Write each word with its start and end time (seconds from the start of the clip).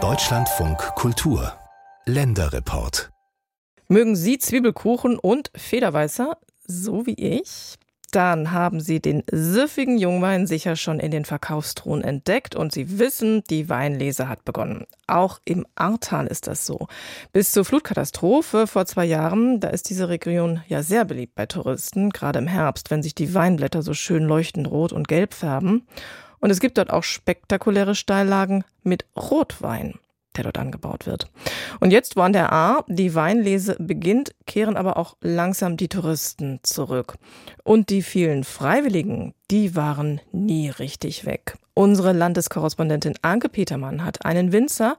Deutschlandfunk 0.00 0.78
Kultur 0.94 1.52
Länderreport 2.04 3.10
Mögen 3.88 4.14
Sie 4.14 4.38
Zwiebelkuchen 4.38 5.18
und 5.18 5.50
Federweißer, 5.56 6.36
so 6.64 7.06
wie 7.06 7.14
ich? 7.14 7.74
Dann 8.12 8.52
haben 8.52 8.78
Sie 8.78 9.00
den 9.00 9.24
süffigen 9.32 9.98
Jungwein 9.98 10.46
sicher 10.46 10.76
schon 10.76 11.00
in 11.00 11.10
den 11.10 11.24
Verkaufstruhen 11.24 12.04
entdeckt 12.04 12.54
und 12.54 12.72
Sie 12.72 13.00
wissen, 13.00 13.42
die 13.50 13.68
Weinlese 13.68 14.28
hat 14.28 14.44
begonnen. 14.44 14.86
Auch 15.08 15.40
im 15.44 15.66
Ahrtal 15.74 16.28
ist 16.28 16.46
das 16.46 16.66
so. 16.66 16.86
Bis 17.32 17.50
zur 17.50 17.64
Flutkatastrophe 17.64 18.68
vor 18.68 18.86
zwei 18.86 19.06
Jahren, 19.06 19.58
da 19.58 19.70
ist 19.70 19.90
diese 19.90 20.08
Region 20.08 20.62
ja 20.68 20.84
sehr 20.84 21.04
beliebt 21.04 21.34
bei 21.34 21.46
Touristen, 21.46 22.10
gerade 22.10 22.38
im 22.38 22.46
Herbst, 22.46 22.92
wenn 22.92 23.02
sich 23.02 23.16
die 23.16 23.34
Weinblätter 23.34 23.82
so 23.82 23.92
schön 23.92 24.22
leuchtend 24.22 24.70
rot 24.70 24.92
und 24.92 25.08
gelb 25.08 25.34
färben. 25.34 25.88
Und 26.40 26.50
es 26.50 26.60
gibt 26.60 26.78
dort 26.78 26.90
auch 26.90 27.04
spektakuläre 27.04 27.94
Steillagen 27.94 28.64
mit 28.82 29.04
Rotwein 29.16 29.94
der 30.38 30.44
dort 30.44 30.58
angebaut 30.58 31.06
wird. 31.06 31.28
Und 31.80 31.90
jetzt, 31.90 32.16
wo 32.16 32.20
an 32.20 32.32
der 32.32 32.52
A 32.52 32.84
die 32.86 33.14
Weinlese 33.14 33.76
beginnt, 33.78 34.34
kehren 34.46 34.76
aber 34.76 34.96
auch 34.96 35.16
langsam 35.20 35.76
die 35.76 35.88
Touristen 35.88 36.60
zurück. 36.62 37.16
Und 37.64 37.90
die 37.90 38.02
vielen 38.02 38.44
Freiwilligen, 38.44 39.34
die 39.50 39.76
waren 39.76 40.20
nie 40.32 40.70
richtig 40.70 41.26
weg. 41.26 41.56
Unsere 41.74 42.12
Landeskorrespondentin 42.12 43.14
Anke 43.22 43.48
Petermann 43.48 44.04
hat 44.04 44.24
einen 44.24 44.52
Winzer 44.52 44.96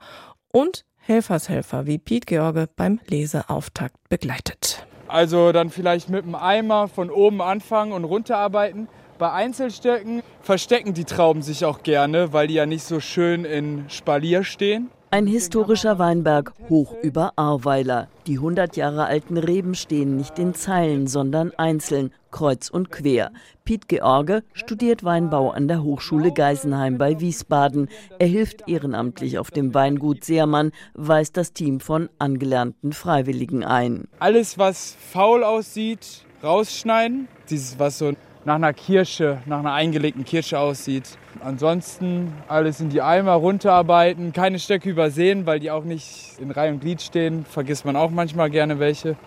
und 0.51 0.85
Helfershelfer 0.97 1.87
wie 1.87 1.97
Piet 1.97 2.27
George 2.27 2.67
beim 2.75 2.99
Leseauftakt 3.07 3.95
begleitet. 4.09 4.85
Also 5.07 5.51
dann 5.51 5.71
vielleicht 5.71 6.09
mit 6.09 6.23
dem 6.23 6.35
Eimer 6.35 6.87
von 6.87 7.09
oben 7.09 7.41
anfangen 7.41 7.93
und 7.93 8.03
runterarbeiten. 8.03 8.87
Bei 9.19 9.33
Einzelstöcken 9.33 10.23
verstecken 10.41 10.93
die 10.93 11.03
Trauben 11.03 11.41
sich 11.41 11.65
auch 11.65 11.83
gerne, 11.83 12.31
weil 12.31 12.47
die 12.47 12.53
ja 12.53 12.65
nicht 12.65 12.85
so 12.85 13.01
schön 13.01 13.43
in 13.43 13.83
Spalier 13.89 14.45
stehen. 14.45 14.89
Ein 15.11 15.27
historischer 15.27 15.99
Weinberg 15.99 16.53
hoch 16.69 16.93
über 17.01 17.33
Ahrweiler. 17.35 18.07
Die 18.27 18.35
100 18.35 18.77
Jahre 18.77 19.07
alten 19.07 19.35
Reben 19.35 19.75
stehen 19.75 20.15
nicht 20.15 20.39
in 20.39 20.53
Zeilen, 20.53 21.07
sondern 21.07 21.51
einzeln, 21.57 22.13
kreuz 22.31 22.69
und 22.69 22.91
quer. 22.91 23.33
Piet 23.65 23.89
George 23.89 24.41
studiert 24.53 25.03
Weinbau 25.03 25.51
an 25.51 25.67
der 25.67 25.83
Hochschule 25.83 26.31
Geisenheim 26.31 26.97
bei 26.97 27.19
Wiesbaden. 27.19 27.89
Er 28.19 28.27
hilft 28.27 28.69
ehrenamtlich 28.69 29.37
auf 29.37 29.51
dem 29.51 29.73
Weingut 29.73 30.23
Seermann, 30.23 30.71
weist 30.93 31.35
das 31.35 31.51
Team 31.51 31.81
von 31.81 32.07
angelernten 32.19 32.93
Freiwilligen 32.93 33.65
ein. 33.65 34.07
Alles, 34.19 34.57
was 34.57 34.95
faul 35.11 35.43
aussieht, 35.43 36.23
rausschneiden. 36.41 37.27
Dieses, 37.49 37.79
was 37.79 37.97
so 37.97 38.13
nach 38.49 38.55
einer 38.55 38.73
Kirsche, 38.73 39.37
nach 39.45 39.59
einer 39.59 39.73
eingelegten 39.73 40.25
Kirsche 40.25 40.57
aussieht. 40.57 41.03
Ansonsten 41.39 42.33
alles 42.47 42.81
in 42.81 42.89
die 42.89 42.99
Eimer 42.99 43.33
runterarbeiten, 43.33 44.33
keine 44.33 44.57
Stöcke 44.57 44.89
übersehen, 44.89 45.45
weil 45.45 45.59
die 45.59 45.69
auch 45.69 45.83
nicht 45.83 46.31
in 46.39 46.49
Reihe 46.49 46.71
und 46.71 46.79
Glied 46.79 46.99
stehen. 46.99 47.45
Vergisst 47.45 47.85
man 47.85 47.95
auch 47.95 48.09
manchmal 48.09 48.49
gerne 48.49 48.79
welche. 48.79 49.17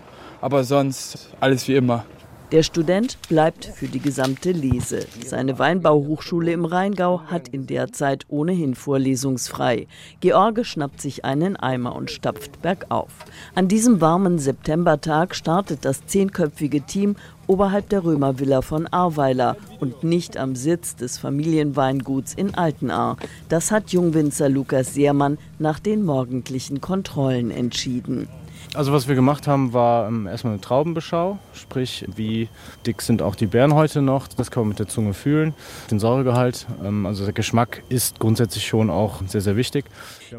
Aber 0.41 0.65
sonst 0.65 1.31
alles 1.39 1.69
wie 1.69 1.77
immer. 1.77 2.05
Der 2.53 2.63
Student 2.63 3.17
bleibt 3.31 3.65
für 3.65 3.87
die 3.87 3.99
gesamte 3.99 4.53
Lese. 4.53 5.07
Seine 5.25 5.59
Weinbauhochschule 5.59 6.53
im 6.53 6.67
Rheingau 6.67 7.23
hat 7.23 7.49
in 7.49 7.67
der 7.67 7.95
Zeit 7.95 8.27
ohnehin 8.29 8.75
vorlesungsfrei. 8.75 9.87
George 10.21 10.63
schnappt 10.63 11.01
sich 11.01 11.25
einen 11.25 11.57
Eimer 11.57 11.97
und 11.97 12.11
stapft 12.11 12.61
bergauf. 12.61 13.09
An 13.55 13.69
diesem 13.69 14.03
warmen 14.03 14.39
Septembertag 14.39 15.35
startet 15.35 15.87
das 15.87 16.05
zehnköpfige 16.05 16.83
Team 16.83 17.17
oberhalb 17.47 17.89
der 17.89 18.05
Römervilla 18.05 18.61
von 18.61 18.87
Ahrweiler 18.87 19.57
und 19.81 20.05
nicht 20.05 20.37
am 20.37 20.55
Sitz 20.55 20.95
des 20.95 21.17
Familienweinguts 21.17 22.35
in 22.35 22.55
Altenahr. 22.55 23.17
Das 23.49 23.71
hat 23.71 23.93
Jungwinzer 23.93 24.51
Lukas 24.51 24.93
Seermann 24.93 25.39
nach 25.59 25.79
den 25.79 26.05
morgendlichen 26.05 26.83
Kontrollen 26.83 27.51
entschieden. 27.51 28.29
Also 28.75 28.93
was 28.93 29.07
wir 29.07 29.15
gemacht 29.15 29.47
haben, 29.47 29.75
war 29.75 30.09
ähm, 30.09 30.27
erstmal 30.27 30.55
eine 30.55 30.63
Traubenbeschau, 30.63 31.39
sprich 31.53 32.07
wie 32.17 32.49
dick 32.87 33.03
sind 33.03 33.21
auch 33.21 33.35
die 33.35 33.47
Beeren 33.47 33.75
heute 33.75 34.01
noch, 34.01 34.29
das 34.29 34.51
kann 34.51 34.63
man 34.63 34.69
mit 34.71 34.79
der 34.79 34.89
Zunge 34.89 35.13
fühlen, 35.13 35.53
den 35.91 35.99
Säuregehalt, 35.99 36.67
ähm, 36.83 37.05
also 37.05 37.25
der 37.25 37.35
Geschmack 37.35 37.83
ist 37.91 38.19
grundsätzlich 38.19 38.67
schon 38.67 38.89
auch 38.89 39.21
sehr, 39.27 39.43
sehr 39.43 39.57
wichtig. 39.57 39.85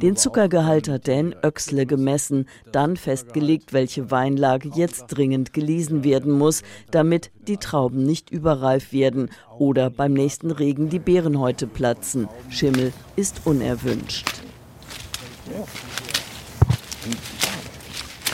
Den 0.01 0.15
Zuckergehalt 0.15 0.89
hat 0.89 1.07
in 1.07 1.35
Öxle 1.43 1.85
gemessen, 1.85 2.47
dann 2.71 2.97
festgelegt, 2.97 3.71
welche 3.71 4.09
Weinlage 4.09 4.71
jetzt 4.73 5.07
dringend 5.07 5.53
gelesen 5.53 6.03
werden 6.03 6.31
muss, 6.31 6.63
damit 6.89 7.29
die 7.47 7.57
Trauben 7.57 8.03
nicht 8.03 8.31
überreif 8.31 8.91
werden 8.93 9.29
oder 9.59 9.91
beim 9.91 10.13
nächsten 10.13 10.49
Regen 10.49 10.89
die 10.89 10.99
Beerenhäute 10.99 11.67
platzen. 11.67 12.27
Schimmel 12.49 12.93
ist 13.15 13.41
unerwünscht. 13.45 14.25
Ja. 15.51 15.65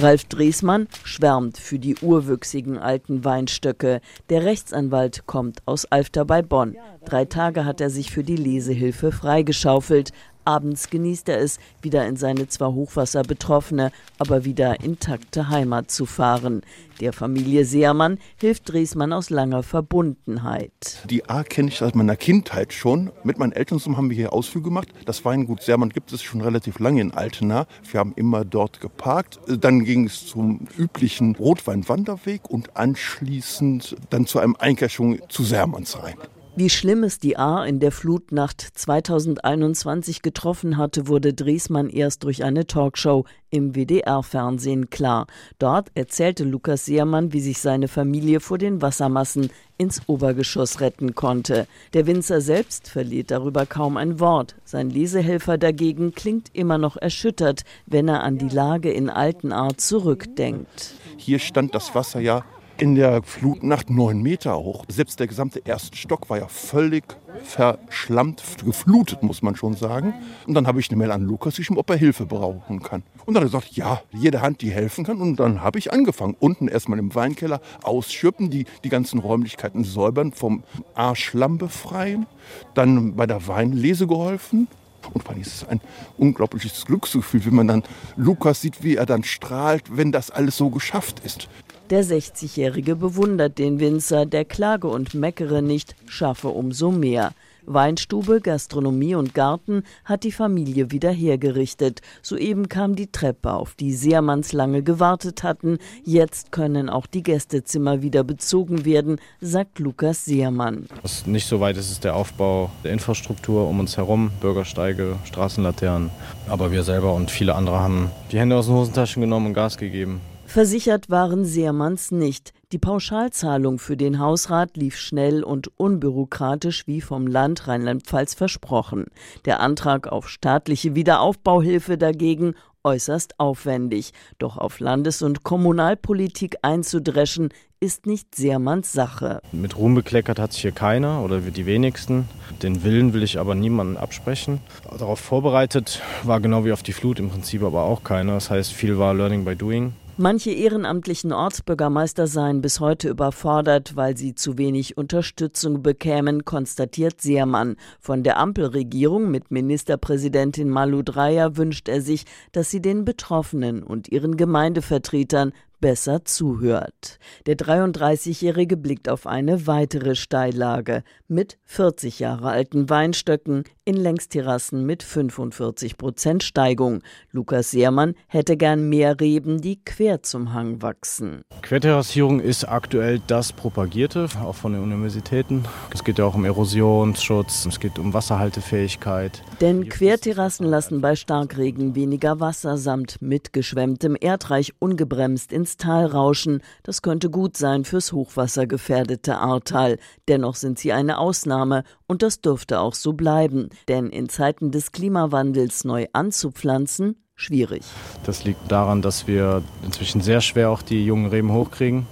Ralf 0.02 0.24
Driesmann 0.24 0.88
schwärmt 1.04 1.58
für 1.58 1.78
die 1.78 1.98
urwüchsigen 1.98 2.78
alten 2.78 3.26
Weinstöcke. 3.26 4.00
Der 4.30 4.46
Rechtsanwalt 4.46 5.26
kommt 5.26 5.60
aus 5.66 5.86
Alfter 5.86 6.24
bei 6.24 6.42
Bonn. 6.42 6.78
Drei 7.04 7.26
Tage 7.26 7.66
hat 7.66 7.82
er 7.82 7.90
sich 7.90 8.10
für 8.10 8.24
die 8.24 8.38
Lesehilfe 8.38 9.12
freigeschaufelt. 9.12 10.14
Abends 10.50 10.90
genießt 10.90 11.30
er 11.30 11.38
es, 11.42 11.60
wieder 11.84 12.08
in 12.08 12.18
seine 12.18 12.48
zwar 12.48 12.74
Hochwasser 12.74 13.22
betroffene, 13.22 13.92
aber 14.18 14.46
wieder 14.46 14.80
intakte 14.80 15.48
Heimat 15.50 15.92
zu 15.92 16.08
fahren. 16.08 16.64
Der 17.02 17.14
Familie 17.14 17.66
Seermann 17.66 18.18
hilft 18.38 18.68
Driesmann 18.68 19.14
aus 19.14 19.30
langer 19.30 19.62
Verbundenheit. 19.62 21.04
Die 21.08 21.30
A 21.30 21.44
kenne 21.44 21.68
ich 21.68 21.78
seit 21.78 21.96
meiner 21.96 22.16
Kindheit 22.16 22.74
schon. 22.74 23.12
Mit 23.24 23.38
meinen 23.38 23.52
Eltern 23.52 23.78
zusammen 23.78 23.98
haben 23.98 24.10
wir 24.10 24.18
hier 24.18 24.34
Ausflüge 24.34 24.70
gemacht. 24.70 24.90
Das 25.06 25.24
Weingut 25.24 25.62
Seermann 25.62 25.90
gibt 25.90 26.12
es 26.14 26.24
schon 26.24 26.42
relativ 26.42 26.80
lange 26.80 27.02
in 27.02 27.14
Altena. 27.14 27.68
Wir 27.92 28.00
haben 28.00 28.14
immer 28.16 28.44
dort 28.44 28.82
geparkt. 28.82 29.40
Dann 29.48 29.86
ging 29.86 30.08
es 30.08 30.26
zum 30.26 30.68
üblichen 30.80 31.36
Rotweinwanderweg 31.36 32.50
und 32.50 32.76
anschließend 32.76 33.98
dann 34.10 34.26
zu 34.26 34.40
einem 34.40 34.56
Einkirchung 34.56 35.20
zu 35.30 35.44
Seermanns 35.44 36.02
rein. 36.02 36.18
Wie 36.60 36.70
schlimm 36.70 37.06
es 37.06 37.20
die 37.20 37.38
A 37.38 37.64
in 37.64 37.80
der 37.80 37.94
Flutnacht 37.94 38.60
2021 38.60 40.22
getroffen 40.22 40.76
hatte, 40.76 41.08
wurde 41.08 41.34
Driesmann 41.34 41.90
erst 41.90 42.26
durch 42.26 42.44
eine 42.44 42.68
Talkshow 42.68 43.24
im 43.50 43.76
WDR-Fernsehen 43.76 44.90
klar. 44.90 45.28
Dort 45.58 45.90
erzählte 45.96 46.44
Lukas 46.44 46.84
Seermann, 46.84 47.32
wie 47.32 47.40
sich 47.40 47.60
seine 47.60 47.88
Familie 47.88 48.42
vor 48.42 48.58
den 48.58 48.82
Wassermassen 48.82 49.52
ins 49.78 50.02
Obergeschoss 50.08 50.82
retten 50.82 51.16
konnte. 51.16 51.66
Der 51.94 52.08
Winzer 52.08 52.42
selbst 52.42 52.90
verliert 52.90 53.32
darüber 53.32 53.66
kaum 53.66 53.96
ein 53.96 54.20
Wort. 54.20 54.56
Sein 54.66 54.90
Lesehelfer 54.90 55.58
dagegen 55.58 56.14
klingt 56.14 56.50
immer 56.52 56.78
noch 56.78 56.98
erschüttert, 56.98 57.64
wenn 57.86 58.10
er 58.10 58.24
an 58.24 58.38
die 58.38 58.50
Lage 58.50 58.92
in 58.92 59.10
Altenahr 59.10 59.78
zurückdenkt. 59.78 60.94
Hier 61.16 61.40
stand 61.40 61.74
das 61.74 61.96
Wasser 61.96 62.20
ja 62.20 62.44
in 62.80 62.96
der 62.96 63.22
Flutnacht 63.24 63.90
neun 63.90 64.22
Meter 64.22 64.58
hoch. 64.58 64.86
Selbst 64.88 65.20
der 65.20 65.28
gesamte 65.28 65.62
erste 65.66 65.98
Stock 65.98 66.30
war 66.30 66.38
ja 66.38 66.48
völlig 66.48 67.04
verschlammt, 67.44 68.42
geflutet, 68.64 69.22
muss 69.22 69.42
man 69.42 69.56
schon 69.56 69.76
sagen. 69.76 70.14
Und 70.48 70.54
dann 70.54 70.66
habe 70.66 70.80
ich 70.80 70.90
eine 70.90 70.98
Mail 70.98 71.12
an 71.12 71.22
Lukas 71.22 71.58
geschrieben, 71.58 71.78
ob 71.78 71.90
er 71.90 71.98
Hilfe 71.98 72.26
brauchen 72.26 72.82
kann. 72.82 73.04
Und 73.26 73.34
dann 73.34 73.44
hat 73.44 73.54
er 73.54 73.60
gesagt, 73.60 73.76
ja, 73.76 74.02
jede 74.14 74.42
Hand, 74.42 74.62
die 74.62 74.72
helfen 74.72 75.04
kann. 75.04 75.20
Und 75.20 75.40
dann 75.40 75.62
habe 75.62 75.78
ich 75.78 75.92
angefangen. 75.92 76.36
Unten 76.40 76.70
erstmal 76.70 77.00
im 77.00 77.14
Weinkeller 77.14 77.60
ausschüppen, 77.84 78.50
die, 78.50 78.66
die 78.84 78.90
ganzen 78.90 79.20
Räumlichkeiten 79.20 79.84
säubern, 79.84 80.32
vom 80.32 80.64
Arschlamm 80.96 81.58
befreien. 81.58 82.28
Dann 82.76 83.16
bei 83.16 83.28
der 83.28 83.46
Weinlese 83.48 84.08
geholfen. 84.08 84.70
Und 85.14 85.30
allem 85.30 85.42
ist 85.42 85.68
ein 85.68 85.82
unglaubliches 86.18 86.86
Glücksgefühl, 86.86 87.46
wenn 87.46 87.56
man 87.56 87.68
dann 87.68 87.84
Lukas 88.16 88.62
sieht, 88.62 88.84
wie 88.84 88.96
er 88.96 89.06
dann 89.06 89.24
strahlt, 89.24 89.84
wenn 89.96 90.12
das 90.12 90.32
alles 90.32 90.58
so 90.58 90.70
geschafft 90.70 91.22
ist. 91.26 91.50
Der 91.90 92.06
60-Jährige 92.06 92.96
bewundert 92.96 93.58
den 93.58 93.80
Winzer, 93.80 94.28
der 94.28 94.46
klage 94.46 94.88
und 94.88 95.16
meckere 95.16 95.64
nicht, 95.64 95.96
schaffe 96.06 96.50
umso 96.50 96.92
mehr. 96.92 97.32
Weinstube, 97.66 98.42
Gastronomie 98.42 99.16
und 99.16 99.34
Garten 99.34 99.82
hat 100.06 100.24
die 100.24 100.32
Familie 100.32 100.92
wieder 100.92 101.10
hergerichtet. 101.10 102.02
Soeben 102.22 102.70
kam 102.70 102.96
die 102.96 103.12
Treppe, 103.12 103.54
auf 103.54 103.74
die 103.74 103.94
Seermanns 103.94 104.54
lange 104.54 104.84
gewartet 104.84 105.42
hatten. 105.42 105.80
Jetzt 106.04 106.52
können 106.52 106.90
auch 106.90 107.08
die 107.08 107.24
Gästezimmer 107.24 108.04
wieder 108.04 108.24
bezogen 108.24 108.86
werden, 108.86 109.20
sagt 109.42 109.80
Lukas 109.80 110.26
Seermann. 110.26 110.86
Was 111.02 111.26
nicht 111.26 111.48
so 111.48 111.60
weit 111.60 111.78
ist, 111.78 111.92
ist 111.92 112.04
der 112.04 112.16
Aufbau 112.16 112.70
der 112.84 112.92
Infrastruktur 112.94 113.68
um 113.68 113.80
uns 113.80 113.98
herum, 113.98 114.30
Bürgersteige, 114.42 115.16
Straßenlaternen. 115.26 116.12
Aber 116.48 116.72
wir 116.72 116.84
selber 116.84 117.16
und 117.16 117.32
viele 117.32 117.56
andere 117.56 117.80
haben 117.80 118.12
die 118.32 118.38
Hände 118.38 118.58
aus 118.58 118.68
den 118.68 118.76
Hosentaschen 118.76 119.22
genommen 119.22 119.48
und 119.48 119.54
Gas 119.56 119.78
gegeben. 119.78 120.22
Versichert 120.50 121.12
waren 121.12 121.46
Seermanns 121.46 122.10
nicht. 122.10 122.54
Die 122.72 122.80
Pauschalzahlung 122.80 123.78
für 123.78 123.96
den 123.96 124.18
Hausrat 124.18 124.78
lief 124.78 124.98
schnell 124.98 125.44
und 125.44 125.70
unbürokratisch 125.78 126.88
wie 126.88 127.02
vom 127.02 127.28
Land 127.28 127.68
Rheinland-Pfalz 127.68 128.34
versprochen. 128.34 129.06
Der 129.46 129.60
Antrag 129.60 130.08
auf 130.08 130.28
staatliche 130.28 130.96
Wiederaufbauhilfe 130.96 132.00
dagegen 132.00 132.56
äußerst 132.84 133.40
aufwendig. 133.40 134.12
Doch 134.40 134.58
auf 134.58 134.80
Landes- 134.80 135.22
und 135.22 135.44
Kommunalpolitik 135.44 136.56
einzudreschen 136.64 137.50
ist 137.80 138.08
nicht 138.08 138.34
Seermanns 138.34 138.92
Sache. 138.92 139.42
Mit 139.52 139.78
Ruhm 139.78 139.94
bekleckert 139.94 140.40
hat 140.40 140.54
sich 140.54 140.64
hier 140.64 140.72
keiner 140.72 141.22
oder 141.22 141.42
die 141.42 141.68
wenigsten. 141.68 142.28
Den 142.64 142.84
Willen 142.84 143.14
will 143.14 143.22
ich 143.22 143.38
aber 143.38 143.54
niemandem 143.54 143.98
absprechen. 143.98 144.62
Darauf 144.98 145.20
vorbereitet 145.20 146.02
war 146.24 146.40
genau 146.40 146.66
wie 146.66 146.72
auf 146.72 146.82
die 146.82 146.94
Flut 146.94 147.20
im 147.20 147.30
Prinzip 147.30 147.62
aber 147.62 147.84
auch 147.84 148.04
keiner. 148.04 148.34
Das 148.34 148.50
heißt, 148.50 148.74
viel 148.74 148.98
war 148.98 149.14
Learning 149.14 149.46
by 149.46 149.56
Doing. 149.56 149.94
Manche 150.22 150.52
ehrenamtlichen 150.52 151.32
Ortsbürgermeister 151.32 152.28
seien 152.28 152.62
bis 152.62 152.82
heute 152.82 153.08
überfordert, 153.08 153.96
weil 153.96 154.18
sie 154.18 154.36
zu 154.36 154.58
wenig 154.58 154.98
Unterstützung 154.98 155.82
bekämen, 155.82 156.44
konstatiert 156.44 157.22
Seermann. 157.22 157.78
Von 158.02 158.24
der 158.24 158.38
Ampelregierung 158.38 159.32
mit 159.32 159.50
Ministerpräsidentin 159.50 160.68
Malu 160.68 161.04
Dreyer 161.04 161.56
wünscht 161.56 161.88
er 161.88 162.02
sich, 162.02 162.26
dass 162.52 162.70
sie 162.70 162.82
den 162.82 163.06
Betroffenen 163.06 163.82
und 163.82 164.10
ihren 164.10 164.36
Gemeindevertretern 164.36 165.54
besser 165.80 166.26
zuhört. 166.26 167.20
Der 167.46 167.58
33-Jährige 167.58 168.78
blickt 168.78 169.10
auf 169.10 169.28
eine 169.28 169.68
weitere 169.68 170.16
Steillage 170.16 171.04
mit 171.28 171.58
40 171.66 172.20
Jahre 172.20 172.50
alten 172.50 172.90
Weinstöcken 172.90 173.64
in 173.90 173.96
Längsterrassen 173.96 174.86
mit 174.86 175.02
45 175.02 175.98
Prozent 175.98 176.44
Steigung. 176.44 177.02
Lukas 177.32 177.72
Seermann 177.72 178.14
hätte 178.28 178.56
gern 178.56 178.88
mehr 178.88 179.20
Reben, 179.20 179.62
die 179.62 179.84
quer 179.84 180.22
zum 180.22 180.54
Hang 180.54 180.84
wachsen. 180.84 181.42
Querterrassierung 181.64 182.40
ist 182.40 182.66
aktuell 182.66 183.20
das 183.26 183.52
Propagierte, 183.52 184.28
auch 184.44 184.56
von 184.56 184.74
den 184.74 184.84
Universitäten. 184.84 185.64
Es 185.92 186.04
geht 186.04 186.20
ja 186.20 186.26
auch 186.26 186.36
um 186.36 186.46
Erosionsschutz, 186.46 187.66
es 187.66 187.80
geht 187.80 187.98
um 187.98 188.14
Wasserhaltefähigkeit. 188.14 189.42
Denn 189.60 189.90
Querterrassen 189.90 190.68
lassen 190.68 191.02
bei 191.02 191.16
Starkregen 191.16 191.96
weniger 191.96 192.40
Wasser 192.40 192.78
samt 192.78 193.22
mitgeschwemmtem 193.22 194.16
Erdreich 194.20 194.74
ungebremst 194.78 195.52
ins 195.70 195.78
Tal 195.78 196.08
rauschen. 196.08 196.62
Das 196.84 197.02
könnte 197.04 197.30
gut 197.30 197.56
sein 197.56 197.86
fürs 197.86 198.12
hochwassergefährdete 198.12 199.38
Ahrtal. 199.38 200.00
Dennoch 200.28 200.56
sind 200.56 200.80
sie 200.80 200.94
eine 200.94 201.20
Ausnahme 201.20 201.84
und 202.08 202.24
das 202.24 202.42
dürfte 202.42 202.80
auch 202.80 202.96
so 202.96 203.14
bleiben. 203.14 203.70
Denn 203.88 204.08
in 204.08 204.30
Zeiten 204.30 204.72
des 204.72 204.92
Klimawandels 204.92 205.84
neu 205.84 206.08
anzupflanzen, 206.14 207.24
schwierig. 207.36 207.84
Das 208.26 208.44
liegt 208.44 208.72
daran, 208.72 209.04
dass 209.04 209.28
wir 209.28 209.62
inzwischen 209.84 210.22
sehr 210.22 210.42
schwer 210.42 210.72
auch 210.72 210.82
die 210.82 211.06
jungen 211.06 211.28
Reben 211.28 211.54
hochkriegen 211.54 212.08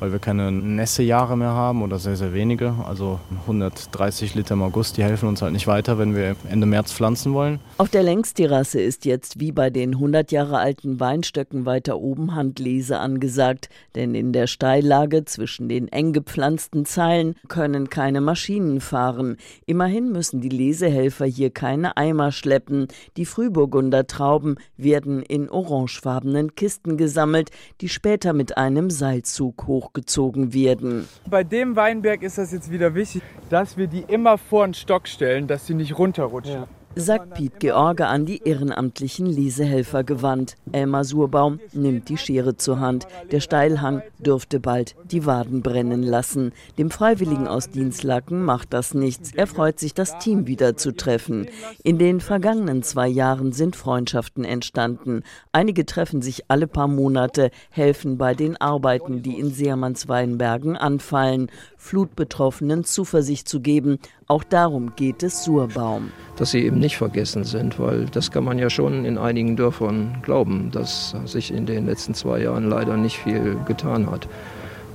weil 0.00 0.12
wir 0.12 0.18
keine 0.18 0.50
Nässejahre 0.50 1.36
mehr 1.36 1.50
haben 1.50 1.82
oder 1.82 1.98
sehr, 1.98 2.16
sehr 2.16 2.32
wenige. 2.32 2.74
Also 2.86 3.20
130 3.42 4.34
Liter 4.34 4.54
im 4.54 4.62
August, 4.62 4.96
die 4.96 5.04
helfen 5.04 5.28
uns 5.28 5.42
halt 5.42 5.52
nicht 5.52 5.66
weiter, 5.66 5.98
wenn 5.98 6.16
wir 6.16 6.34
Ende 6.48 6.66
März 6.66 6.92
pflanzen 6.92 7.34
wollen. 7.34 7.60
Auf 7.78 7.90
der 7.90 8.02
Längsterrasse 8.02 8.80
ist 8.80 9.04
jetzt 9.04 9.38
wie 9.38 9.52
bei 9.52 9.70
den 9.70 9.94
100 9.94 10.32
Jahre 10.32 10.58
alten 10.58 10.98
Weinstöcken 10.98 11.66
weiter 11.66 12.00
oben 12.00 12.34
Handlese 12.34 12.98
angesagt, 12.98 13.68
denn 13.94 14.14
in 14.14 14.32
der 14.32 14.46
Steillage 14.46 15.24
zwischen 15.26 15.68
den 15.68 15.88
eng 15.88 16.12
gepflanzten 16.12 16.86
Zeilen 16.86 17.36
können 17.48 17.90
keine 17.90 18.20
Maschinen 18.20 18.80
fahren. 18.80 19.36
Immerhin 19.66 20.10
müssen 20.10 20.40
die 20.40 20.48
Lesehelfer 20.48 21.26
hier 21.26 21.50
keine 21.50 21.96
Eimer 21.98 22.32
schleppen. 22.32 22.88
Die 23.18 23.26
Frühburgunder 23.26 24.06
Trauben 24.06 24.56
werden 24.78 25.22
in 25.22 25.50
orangefarbenen 25.50 26.54
Kisten 26.54 26.96
gesammelt, 26.96 27.50
die 27.82 27.90
später 27.90 28.32
mit 28.32 28.56
einem 28.56 28.88
Seilzug 28.88 29.66
hoch 29.66 29.89
hochgezogen 29.90 30.54
werden. 30.54 31.08
Bei 31.28 31.44
dem 31.44 31.76
Weinberg 31.76 32.22
ist 32.22 32.38
das 32.38 32.52
jetzt 32.52 32.70
wieder 32.70 32.94
wichtig, 32.94 33.22
dass 33.48 33.76
wir 33.76 33.86
die 33.86 34.04
immer 34.06 34.38
vor 34.38 34.66
den 34.66 34.74
Stock 34.74 35.08
stellen, 35.08 35.46
dass 35.46 35.66
sie 35.66 35.74
nicht 35.74 35.98
runterrutschen. 35.98 36.62
Ja 36.62 36.68
sagt 36.96 37.34
Piet 37.34 37.60
George 37.60 38.06
an 38.06 38.26
die 38.26 38.42
ehrenamtlichen 38.44 39.26
Lesehelfer 39.26 40.02
gewandt. 40.02 40.56
Elmar 40.72 41.04
Surbaum 41.04 41.60
nimmt 41.72 42.08
die 42.08 42.16
Schere 42.16 42.56
zur 42.56 42.80
Hand. 42.80 43.06
Der 43.30 43.40
Steilhang 43.40 44.02
dürfte 44.18 44.60
bald 44.60 44.96
die 45.10 45.24
Waden 45.24 45.62
brennen 45.62 46.02
lassen. 46.02 46.52
Dem 46.78 46.90
Freiwilligen 46.90 47.46
aus 47.46 47.70
Dienstlaken 47.70 48.42
macht 48.42 48.72
das 48.72 48.94
nichts. 48.94 49.32
Er 49.34 49.46
freut 49.46 49.78
sich, 49.78 49.94
das 49.94 50.18
Team 50.18 50.46
wieder 50.46 50.76
zu 50.76 50.92
treffen. 50.92 51.46
In 51.84 51.98
den 51.98 52.20
vergangenen 52.20 52.82
zwei 52.82 53.08
Jahren 53.08 53.52
sind 53.52 53.76
Freundschaften 53.76 54.44
entstanden. 54.44 55.22
Einige 55.52 55.86
treffen 55.86 56.22
sich 56.22 56.44
alle 56.48 56.66
paar 56.66 56.88
Monate, 56.88 57.50
helfen 57.70 58.18
bei 58.18 58.34
den 58.34 58.56
Arbeiten, 58.60 59.22
die 59.22 59.38
in 59.38 59.52
Seermannsweinbergen 59.52 60.76
anfallen. 60.76 61.50
Flutbetroffenen 61.76 62.84
Zuversicht 62.84 63.48
zu 63.48 63.60
geben. 63.60 63.98
Auch 64.26 64.44
darum 64.44 64.94
geht 64.96 65.22
es 65.22 65.44
Surbaum. 65.44 66.12
Dass 66.36 66.52
sie 66.52 66.64
eben 66.64 66.79
nicht 66.80 66.96
vergessen 66.96 67.44
sind, 67.44 67.78
weil 67.78 68.06
das 68.06 68.30
kann 68.30 68.44
man 68.44 68.58
ja 68.58 68.70
schon 68.70 69.04
in 69.04 69.18
einigen 69.18 69.56
Dörfern 69.56 70.18
glauben, 70.22 70.70
dass 70.72 71.14
sich 71.26 71.52
in 71.52 71.66
den 71.66 71.86
letzten 71.86 72.14
zwei 72.14 72.40
Jahren 72.40 72.68
leider 72.68 72.96
nicht 72.96 73.18
viel 73.18 73.56
getan 73.66 74.10
hat. 74.10 74.26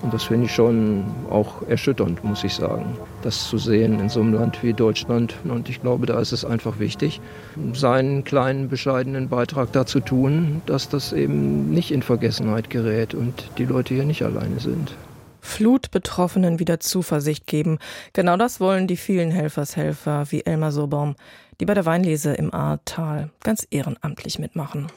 Und 0.02 0.14
das 0.14 0.26
finde 0.26 0.46
ich 0.46 0.54
schon 0.54 1.04
auch 1.30 1.68
erschütternd, 1.68 2.24
muss 2.24 2.44
ich 2.44 2.54
sagen, 2.54 2.98
das 3.24 3.50
zu 3.50 3.58
sehen 3.58 4.00
in 4.00 4.10
so 4.10 4.20
einem 4.20 4.34
Land 4.34 4.62
wie 4.62 4.74
Deutschland. 4.74 5.34
Und 5.46 5.70
ich 5.70 5.82
glaube, 5.82 6.06
da 6.06 6.20
ist 6.20 6.32
es 6.32 6.46
einfach 6.46 6.80
wichtig, 6.80 7.22
seinen 7.74 8.24
kleinen, 8.24 8.70
bescheidenen 8.70 9.30
Beitrag 9.30 9.72
dazu 9.72 10.00
tun, 10.00 10.62
dass 10.66 10.90
das 10.90 11.14
eben 11.14 11.72
nicht 11.72 11.92
in 11.92 12.04
Vergessenheit 12.04 12.70
gerät 12.70 13.16
und 13.16 13.46
die 13.58 13.66
Leute 13.66 13.96
hier 13.96 14.06
nicht 14.06 14.24
alleine 14.24 14.60
sind. 14.60 14.94
Flutbetroffenen 15.56 16.60
wieder 16.60 16.81
Zuversicht 16.81 17.48
geben. 17.48 17.80
Genau 18.12 18.36
das 18.36 18.60
wollen 18.60 18.88
die 18.88 18.98
vielen 18.98 19.31
Helfershelfer 19.31 20.30
wie 20.30 20.42
Elmar 20.42 20.74
Sobaum, 20.74 21.16
die 21.62 21.66
bei 21.66 21.74
der 21.74 21.86
Weinlese 21.86 22.34
im 22.34 22.54
Ahrtal 22.54 23.30
ganz 23.42 23.66
ehrenamtlich 23.72 24.38
mitmachen. 24.38 24.88